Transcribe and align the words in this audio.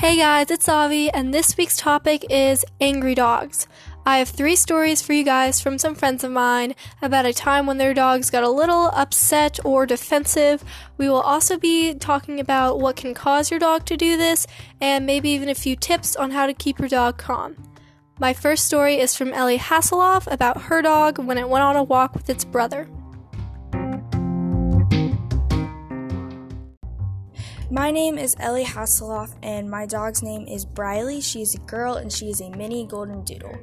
Hey 0.00 0.16
guys, 0.16 0.52
it's 0.52 0.68
Avi, 0.68 1.10
and 1.10 1.34
this 1.34 1.56
week's 1.56 1.76
topic 1.76 2.24
is 2.30 2.64
angry 2.80 3.16
dogs. 3.16 3.66
I 4.06 4.18
have 4.18 4.28
three 4.28 4.54
stories 4.54 5.02
for 5.02 5.12
you 5.12 5.24
guys 5.24 5.60
from 5.60 5.76
some 5.76 5.96
friends 5.96 6.22
of 6.22 6.30
mine 6.30 6.76
about 7.02 7.26
a 7.26 7.32
time 7.32 7.66
when 7.66 7.78
their 7.78 7.94
dogs 7.94 8.30
got 8.30 8.44
a 8.44 8.48
little 8.48 8.92
upset 8.94 9.58
or 9.64 9.86
defensive. 9.86 10.62
We 10.98 11.08
will 11.08 11.20
also 11.20 11.58
be 11.58 11.94
talking 11.94 12.38
about 12.38 12.78
what 12.78 12.94
can 12.94 13.12
cause 13.12 13.50
your 13.50 13.58
dog 13.58 13.86
to 13.86 13.96
do 13.96 14.16
this, 14.16 14.46
and 14.80 15.04
maybe 15.04 15.30
even 15.30 15.48
a 15.48 15.54
few 15.56 15.74
tips 15.74 16.14
on 16.14 16.30
how 16.30 16.46
to 16.46 16.54
keep 16.54 16.78
your 16.78 16.88
dog 16.88 17.18
calm. 17.18 17.56
My 18.20 18.32
first 18.32 18.66
story 18.66 19.00
is 19.00 19.16
from 19.16 19.32
Ellie 19.32 19.58
Hasselhoff 19.58 20.32
about 20.32 20.62
her 20.62 20.80
dog 20.80 21.18
when 21.18 21.38
it 21.38 21.48
went 21.48 21.64
on 21.64 21.74
a 21.74 21.82
walk 21.82 22.14
with 22.14 22.30
its 22.30 22.44
brother. 22.44 22.88
My 27.70 27.90
name 27.90 28.16
is 28.16 28.34
Ellie 28.40 28.64
Hasselhoff, 28.64 29.34
and 29.42 29.70
my 29.70 29.84
dog's 29.84 30.22
name 30.22 30.48
is 30.48 30.64
Briley. 30.64 31.20
She's 31.20 31.54
a 31.54 31.58
girl, 31.58 31.96
and 31.96 32.10
she 32.10 32.30
is 32.30 32.40
a 32.40 32.48
mini 32.48 32.86
golden 32.86 33.24
doodle. 33.24 33.58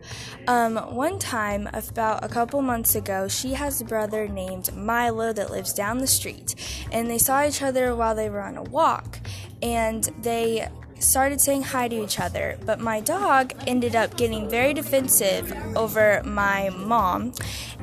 Um, 0.48 0.76
one 0.94 1.18
time, 1.18 1.68
about 1.74 2.24
a 2.24 2.28
couple 2.28 2.62
months 2.62 2.94
ago, 2.94 3.28
she 3.28 3.54
has 3.54 3.82
a 3.82 3.84
brother 3.84 4.28
named 4.28 4.76
Milo 4.76 5.34
that 5.34 5.50
lives 5.50 5.74
down 5.74 5.98
the 5.98 6.08
street, 6.08 6.54
and 6.92 7.10
they 7.10 7.18
saw 7.18 7.44
each 7.48 7.64
other 7.64 7.96
while 7.96 8.14
they 8.14 8.30
were 8.30 8.42
on 8.42 8.58
a 8.58 8.64
walk, 8.64 9.22
and 9.64 10.04
they 10.22 10.70
started 11.00 11.42
saying 11.42 11.64
hi 11.64 11.88
to 11.88 12.04
each 12.04 12.20
other, 12.20 12.60
but 12.64 12.80
my 12.80 13.00
dog 13.00 13.54
ended 13.66 13.96
up 13.96 14.16
getting 14.18 14.48
very 14.48 14.74
defensive 14.74 15.52
over 15.76 16.22
my 16.24 16.70
mom 16.70 17.34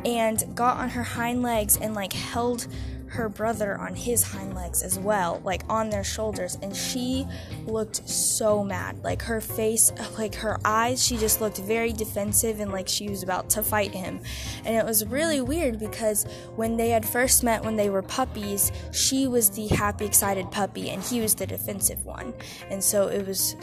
and 0.04 0.44
got 0.54 0.78
on 0.78 0.88
her 0.90 1.02
hind 1.02 1.42
legs 1.42 1.76
and 1.76 1.94
like 1.94 2.12
held 2.12 2.66
her 3.12 3.28
brother 3.28 3.78
on 3.78 3.94
his 3.94 4.22
hind 4.22 4.54
legs 4.54 4.82
as 4.82 4.98
well, 4.98 5.40
like 5.44 5.62
on 5.68 5.90
their 5.90 6.02
shoulders, 6.02 6.58
and 6.62 6.74
she 6.74 7.26
looked 7.66 8.08
so 8.08 8.64
mad. 8.64 9.02
Like 9.04 9.22
her 9.22 9.40
face, 9.40 9.92
like 10.18 10.34
her 10.36 10.58
eyes, 10.64 11.04
she 11.04 11.16
just 11.18 11.40
looked 11.40 11.58
very 11.58 11.92
defensive 11.92 12.60
and 12.60 12.72
like 12.72 12.88
she 12.88 13.08
was 13.08 13.22
about 13.22 13.50
to 13.50 13.62
fight 13.62 13.92
him. 13.92 14.20
And 14.64 14.76
it 14.76 14.84
was 14.84 15.04
really 15.06 15.40
weird 15.40 15.78
because 15.78 16.24
when 16.56 16.76
they 16.76 16.90
had 16.90 17.06
first 17.06 17.42
met 17.42 17.62
when 17.62 17.76
they 17.76 17.90
were 17.90 18.02
puppies, 18.02 18.72
she 18.92 19.26
was 19.26 19.50
the 19.50 19.68
happy, 19.68 20.06
excited 20.06 20.50
puppy 20.50 20.90
and 20.90 21.02
he 21.02 21.20
was 21.20 21.34
the 21.34 21.46
defensive 21.46 22.04
one. 22.04 22.32
And 22.70 22.82
so 22.82 23.08
it 23.08 23.26
was 23.26 23.56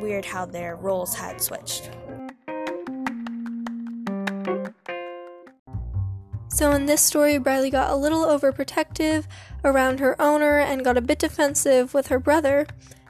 weird 0.00 0.24
how 0.24 0.46
their 0.46 0.76
roles 0.76 1.14
had 1.14 1.40
switched. 1.40 1.90
So, 6.52 6.72
in 6.72 6.84
this 6.84 7.00
story, 7.00 7.38
Briley 7.38 7.70
got 7.70 7.90
a 7.90 7.96
little 7.96 8.26
overprotective 8.26 9.24
around 9.64 10.00
her 10.00 10.20
owner 10.20 10.58
and 10.58 10.84
got 10.84 10.98
a 10.98 11.00
bit 11.00 11.18
defensive 11.18 11.94
with 11.94 12.08
her 12.08 12.18
brother. 12.18 12.66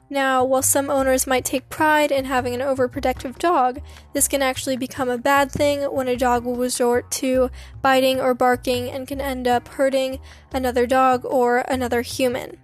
Now, 0.09 0.45
while 0.45 0.61
some 0.61 0.89
owners 0.89 1.27
might 1.27 1.43
take 1.43 1.69
pride 1.69 2.09
in 2.09 2.23
having 2.23 2.53
an 2.53 2.61
overprotective 2.61 3.37
dog, 3.37 3.81
this 4.13 4.29
can 4.29 4.41
actually 4.41 4.77
become 4.77 5.09
a 5.09 5.17
bad 5.17 5.51
thing 5.51 5.81
when 5.81 6.07
a 6.07 6.15
dog 6.15 6.45
will 6.45 6.55
resort 6.55 7.11
to 7.11 7.49
biting 7.81 8.17
or 8.17 8.33
barking 8.33 8.89
and 8.89 9.09
can 9.09 9.19
end 9.19 9.45
up 9.45 9.67
hurting 9.67 10.19
another 10.53 10.87
dog 10.87 11.25
or 11.25 11.65
another 11.67 12.01
human. 12.01 12.57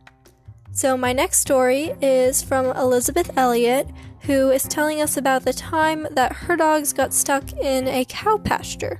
So, 0.72 0.96
my 0.96 1.12
next 1.12 1.40
story 1.40 1.94
is 2.02 2.42
from 2.42 2.68
Elizabeth 2.68 3.38
Elliott, 3.38 3.90
who 4.22 4.50
is 4.50 4.64
telling 4.64 5.02
us 5.02 5.18
about 5.18 5.44
the 5.44 5.52
time 5.52 6.08
that 6.12 6.32
her 6.32 6.56
dogs 6.56 6.94
got 6.94 7.14
stuck 7.14 7.52
in 7.52 7.90
a 7.90 8.06
cow 8.06 8.38
pasture. 8.38 8.98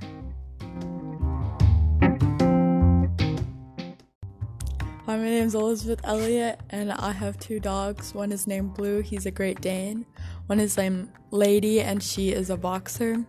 My 5.20 5.26
name 5.26 5.46
is 5.48 5.54
Elizabeth 5.54 6.00
Elliott, 6.04 6.60
and 6.70 6.90
I 6.90 7.12
have 7.12 7.38
two 7.38 7.60
dogs. 7.60 8.14
One 8.14 8.32
is 8.32 8.46
named 8.46 8.72
Blue, 8.72 9.02
he's 9.02 9.26
a 9.26 9.30
Great 9.30 9.60
Dane. 9.60 10.06
One 10.46 10.58
is 10.58 10.78
named 10.78 11.12
Lady, 11.30 11.82
and 11.82 12.02
she 12.02 12.30
is 12.30 12.48
a 12.48 12.56
boxer. 12.56 13.26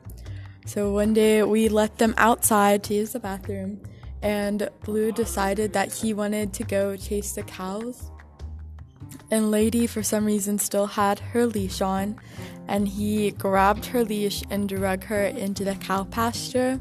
So 0.66 0.93
one 0.93 1.13
day 1.13 1.43
we 1.43 1.67
let 1.67 1.97
them 1.97 2.13
outside 2.17 2.81
to 2.85 2.93
use 2.93 3.11
the 3.11 3.19
bathroom, 3.19 3.81
and 4.21 4.69
Blue 4.85 5.11
decided 5.11 5.73
that 5.73 5.91
he 5.91 6.13
wanted 6.13 6.53
to 6.53 6.63
go 6.63 6.95
chase 6.95 7.33
the 7.33 7.43
cows. 7.43 8.09
And 9.29 9.51
Lady, 9.51 9.85
for 9.85 10.01
some 10.01 10.23
reason, 10.23 10.59
still 10.59 10.87
had 10.87 11.19
her 11.19 11.45
leash 11.45 11.81
on, 11.81 12.16
and 12.69 12.87
he 12.87 13.31
grabbed 13.31 13.87
her 13.87 14.05
leash 14.05 14.43
and 14.49 14.69
dragged 14.69 15.03
her 15.03 15.25
into 15.25 15.66
the 15.66 15.75
cow 15.75 16.05
pasture. 16.05 16.79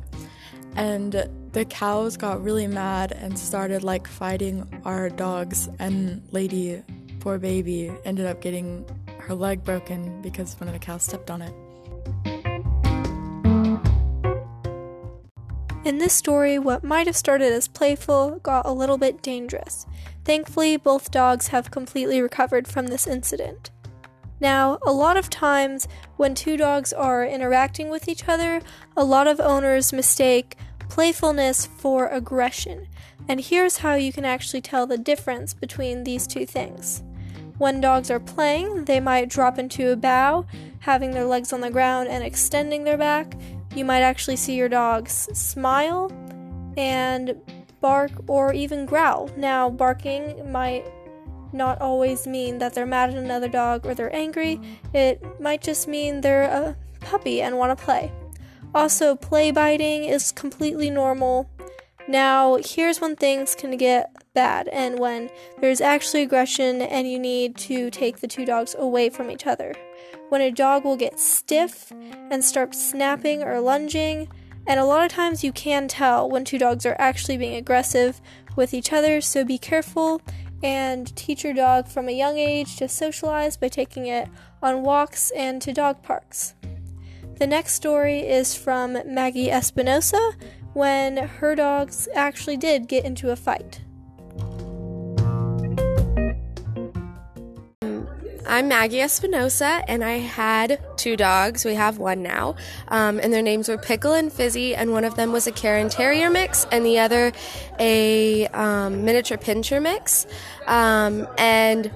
And 0.76 1.28
the 1.52 1.64
cows 1.64 2.16
got 2.16 2.42
really 2.42 2.66
mad 2.66 3.12
and 3.12 3.36
started 3.36 3.82
like 3.82 4.06
fighting 4.06 4.66
our 4.84 5.10
dogs 5.10 5.68
and 5.78 6.22
lady 6.30 6.82
poor 7.18 7.38
baby 7.38 7.92
ended 8.04 8.26
up 8.26 8.40
getting 8.40 8.84
her 9.18 9.34
leg 9.34 9.64
broken 9.64 10.22
because 10.22 10.58
one 10.60 10.68
of 10.68 10.74
the 10.74 10.78
cows 10.78 11.02
stepped 11.02 11.30
on 11.30 11.42
it. 11.42 11.52
In 15.84 15.98
this 15.98 16.12
story 16.12 16.58
what 16.58 16.84
might 16.84 17.06
have 17.06 17.16
started 17.16 17.52
as 17.52 17.66
playful 17.66 18.38
got 18.42 18.64
a 18.64 18.72
little 18.72 18.98
bit 18.98 19.20
dangerous. 19.20 19.86
Thankfully 20.24 20.76
both 20.76 21.10
dogs 21.10 21.48
have 21.48 21.72
completely 21.72 22.22
recovered 22.22 22.68
from 22.68 22.86
this 22.86 23.08
incident. 23.08 23.70
Now, 24.40 24.78
a 24.86 24.92
lot 24.92 25.18
of 25.18 25.28
times 25.28 25.86
when 26.16 26.34
two 26.34 26.56
dogs 26.56 26.94
are 26.94 27.26
interacting 27.26 27.90
with 27.90 28.08
each 28.08 28.26
other, 28.26 28.62
a 28.96 29.04
lot 29.04 29.26
of 29.26 29.38
owners 29.38 29.92
mistake 29.92 30.56
playfulness 30.90 31.66
for 31.66 32.08
aggression. 32.08 32.88
And 33.28 33.40
here's 33.40 33.78
how 33.78 33.94
you 33.94 34.12
can 34.12 34.24
actually 34.24 34.60
tell 34.60 34.86
the 34.86 34.98
difference 34.98 35.54
between 35.54 36.04
these 36.04 36.26
two 36.26 36.44
things. 36.44 37.02
When 37.58 37.80
dogs 37.80 38.10
are 38.10 38.20
playing, 38.20 38.86
they 38.86 39.00
might 39.00 39.28
drop 39.28 39.58
into 39.58 39.92
a 39.92 39.96
bow, 39.96 40.46
having 40.80 41.12
their 41.12 41.24
legs 41.24 41.52
on 41.52 41.60
the 41.60 41.70
ground 41.70 42.08
and 42.08 42.24
extending 42.24 42.84
their 42.84 42.98
back. 42.98 43.34
You 43.74 43.84
might 43.84 44.00
actually 44.00 44.36
see 44.36 44.56
your 44.56 44.68
dogs 44.68 45.28
smile 45.32 46.10
and 46.76 47.36
bark 47.80 48.10
or 48.26 48.52
even 48.52 48.84
growl. 48.84 49.30
Now, 49.36 49.70
barking 49.70 50.50
might 50.50 50.84
not 51.52 51.80
always 51.80 52.26
mean 52.26 52.58
that 52.58 52.74
they're 52.74 52.86
mad 52.86 53.10
at 53.10 53.16
another 53.16 53.48
dog 53.48 53.86
or 53.86 53.94
they're 53.94 54.14
angry, 54.14 54.60
it 54.92 55.22
might 55.40 55.62
just 55.62 55.88
mean 55.88 56.20
they're 56.20 56.42
a 56.42 56.76
puppy 57.00 57.42
and 57.42 57.58
want 57.58 57.76
to 57.76 57.84
play. 57.84 58.12
Also, 58.74 59.16
play 59.16 59.50
biting 59.50 60.04
is 60.04 60.32
completely 60.32 60.90
normal. 60.90 61.50
Now, 62.06 62.58
here's 62.64 63.00
when 63.00 63.16
things 63.16 63.54
can 63.54 63.76
get 63.76 64.14
bad 64.34 64.68
and 64.68 64.98
when 64.98 65.30
there's 65.60 65.80
actually 65.80 66.22
aggression 66.22 66.82
and 66.82 67.10
you 67.10 67.18
need 67.18 67.56
to 67.58 67.90
take 67.90 68.18
the 68.18 68.28
two 68.28 68.44
dogs 68.44 68.74
away 68.78 69.10
from 69.10 69.30
each 69.30 69.46
other. 69.46 69.74
When 70.28 70.40
a 70.40 70.50
dog 70.50 70.84
will 70.84 70.96
get 70.96 71.18
stiff 71.18 71.92
and 72.30 72.44
start 72.44 72.74
snapping 72.74 73.42
or 73.42 73.60
lunging, 73.60 74.28
and 74.66 74.78
a 74.78 74.84
lot 74.84 75.04
of 75.04 75.10
times 75.10 75.42
you 75.42 75.52
can 75.52 75.88
tell 75.88 76.28
when 76.28 76.44
two 76.44 76.58
dogs 76.58 76.86
are 76.86 76.96
actually 76.98 77.36
being 77.36 77.56
aggressive 77.56 78.20
with 78.56 78.72
each 78.72 78.92
other, 78.92 79.20
so 79.20 79.44
be 79.44 79.58
careful 79.58 80.22
and 80.62 81.14
teach 81.16 81.42
your 81.42 81.54
dog 81.54 81.88
from 81.88 82.08
a 82.08 82.12
young 82.12 82.38
age 82.38 82.76
to 82.76 82.88
socialize 82.88 83.56
by 83.56 83.68
taking 83.68 84.06
it 84.06 84.28
on 84.62 84.82
walks 84.82 85.30
and 85.32 85.60
to 85.62 85.72
dog 85.72 86.02
parks. 86.02 86.54
The 87.40 87.46
next 87.46 87.72
story 87.72 88.18
is 88.18 88.54
from 88.54 88.98
Maggie 89.06 89.50
Espinosa 89.50 90.32
when 90.74 91.16
her 91.16 91.54
dogs 91.54 92.06
actually 92.14 92.58
did 92.58 92.86
get 92.86 93.06
into 93.06 93.30
a 93.30 93.36
fight. 93.36 93.80
I'm 98.46 98.68
Maggie 98.68 99.00
Espinosa, 99.00 99.82
and 99.88 100.04
I 100.04 100.18
had 100.18 100.82
two 100.98 101.16
dogs. 101.16 101.64
We 101.64 101.76
have 101.76 101.96
one 101.96 102.22
now, 102.22 102.56
um, 102.88 103.18
and 103.18 103.32
their 103.32 103.40
names 103.40 103.70
were 103.70 103.78
Pickle 103.78 104.12
and 104.12 104.30
Fizzy, 104.30 104.74
and 104.74 104.92
one 104.92 105.06
of 105.06 105.14
them 105.14 105.32
was 105.32 105.46
a 105.46 105.52
Cairn 105.52 105.88
Terrier 105.88 106.28
mix, 106.28 106.66
and 106.70 106.84
the 106.84 106.98
other 106.98 107.32
a 107.78 108.48
um, 108.48 109.06
miniature 109.06 109.38
Pinscher 109.38 109.80
mix. 109.80 110.26
Um, 110.66 111.26
and 111.38 111.90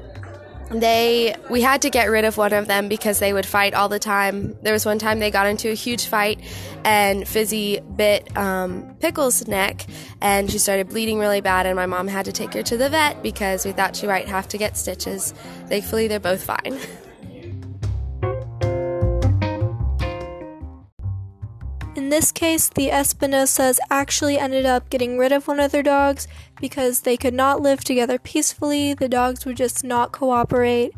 they 0.70 1.34
we 1.50 1.60
had 1.60 1.82
to 1.82 1.90
get 1.90 2.10
rid 2.10 2.24
of 2.24 2.36
one 2.36 2.52
of 2.52 2.66
them 2.66 2.88
because 2.88 3.18
they 3.18 3.32
would 3.32 3.46
fight 3.46 3.74
all 3.74 3.88
the 3.88 3.98
time. 3.98 4.56
There 4.62 4.72
was 4.72 4.86
one 4.86 4.98
time 4.98 5.18
they 5.18 5.30
got 5.30 5.46
into 5.46 5.70
a 5.70 5.74
huge 5.74 6.06
fight, 6.06 6.40
and 6.84 7.26
Fizzy 7.26 7.80
bit 7.80 8.36
um, 8.36 8.96
Pickle's 9.00 9.46
neck, 9.46 9.86
and 10.20 10.50
she 10.50 10.58
started 10.58 10.88
bleeding 10.88 11.18
really 11.18 11.40
bad. 11.40 11.66
And 11.66 11.76
my 11.76 11.86
mom 11.86 12.08
had 12.08 12.24
to 12.26 12.32
take 12.32 12.54
her 12.54 12.62
to 12.62 12.76
the 12.76 12.88
vet 12.88 13.22
because 13.22 13.64
we 13.64 13.72
thought 13.72 13.96
she 13.96 14.06
might 14.06 14.28
have 14.28 14.48
to 14.48 14.58
get 14.58 14.76
stitches. 14.76 15.32
Thankfully, 15.68 16.08
they're 16.08 16.20
both 16.20 16.42
fine. 16.42 16.78
In 21.96 22.08
this 22.08 22.32
case, 22.32 22.68
the 22.68 22.88
Espinosas 22.88 23.78
actually 23.88 24.36
ended 24.36 24.66
up 24.66 24.90
getting 24.90 25.16
rid 25.16 25.30
of 25.30 25.46
one 25.46 25.60
of 25.60 25.70
their 25.70 25.82
dogs 25.82 26.26
because 26.60 27.00
they 27.00 27.16
could 27.16 27.34
not 27.34 27.62
live 27.62 27.84
together 27.84 28.18
peacefully. 28.18 28.94
The 28.94 29.08
dogs 29.08 29.46
would 29.46 29.56
just 29.56 29.84
not 29.84 30.10
cooperate. 30.10 30.92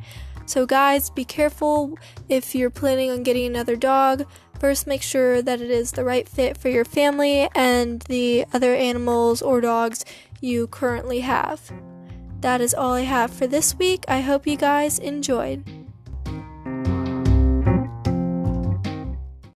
So, 0.46 0.64
guys, 0.64 1.10
be 1.10 1.24
careful 1.24 1.98
if 2.30 2.54
you're 2.54 2.70
planning 2.70 3.10
on 3.10 3.24
getting 3.24 3.44
another 3.44 3.76
dog. 3.76 4.26
First, 4.58 4.86
make 4.86 5.02
sure 5.02 5.42
that 5.42 5.60
it 5.60 5.70
is 5.70 5.92
the 5.92 6.04
right 6.04 6.26
fit 6.26 6.56
for 6.56 6.70
your 6.70 6.84
family 6.86 7.48
and 7.54 8.00
the 8.02 8.46
other 8.54 8.74
animals 8.74 9.42
or 9.42 9.60
dogs 9.60 10.02
you 10.40 10.66
currently 10.66 11.20
have. 11.20 11.72
That 12.40 12.62
is 12.62 12.72
all 12.72 12.94
I 12.94 13.02
have 13.02 13.32
for 13.32 13.46
this 13.46 13.74
week. 13.74 14.04
I 14.08 14.20
hope 14.22 14.46
you 14.46 14.56
guys 14.56 14.98
enjoyed. 14.98 15.75